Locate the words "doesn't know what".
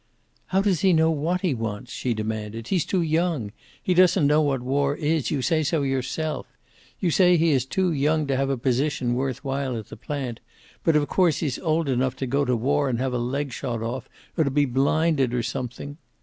3.93-4.63